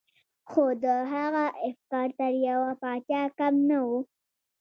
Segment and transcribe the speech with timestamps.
[0.49, 3.97] خو د هغه افکار تر يوه پاچا کم نه وو.